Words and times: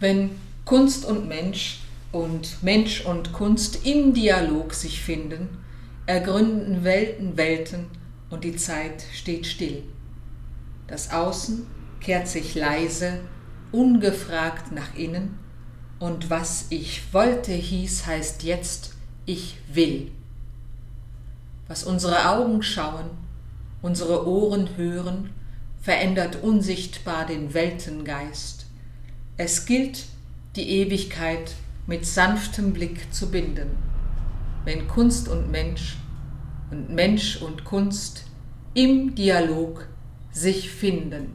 Wenn 0.00 0.30
Kunst 0.64 1.04
und 1.04 1.28
Mensch 1.28 1.80
und 2.12 2.62
Mensch 2.62 3.04
und 3.04 3.32
Kunst 3.32 3.84
im 3.84 4.14
Dialog 4.14 4.74
sich 4.74 5.00
finden, 5.00 5.48
ergründen 6.06 6.84
Welten 6.84 7.36
Welten 7.36 7.86
und 8.30 8.44
die 8.44 8.56
Zeit 8.56 9.04
steht 9.12 9.46
still. 9.46 9.82
Das 10.86 11.10
Außen 11.10 11.66
kehrt 12.00 12.28
sich 12.28 12.54
leise, 12.54 13.20
ungefragt 13.72 14.72
nach 14.72 14.94
innen, 14.94 15.38
und 15.98 16.30
was 16.30 16.66
ich 16.70 17.12
wollte 17.12 17.50
hieß, 17.50 18.06
heißt 18.06 18.44
jetzt, 18.44 18.94
ich 19.26 19.56
will. 19.72 20.12
Was 21.66 21.82
unsere 21.82 22.30
Augen 22.30 22.62
schauen, 22.62 23.10
unsere 23.82 24.28
Ohren 24.28 24.76
hören, 24.76 25.30
verändert 25.80 26.38
unsichtbar 26.40 27.26
den 27.26 27.52
Weltengeist. 27.52 28.67
Es 29.40 29.66
gilt, 29.66 30.06
die 30.56 30.68
Ewigkeit 30.68 31.54
mit 31.86 32.04
sanftem 32.04 32.72
Blick 32.72 33.14
zu 33.14 33.30
binden, 33.30 33.68
wenn 34.64 34.88
Kunst 34.88 35.28
und 35.28 35.48
Mensch 35.48 35.96
und 36.72 36.90
Mensch 36.90 37.40
und 37.40 37.62
Kunst 37.62 38.24
im 38.74 39.14
Dialog 39.14 39.86
sich 40.32 40.72
finden. 40.72 41.34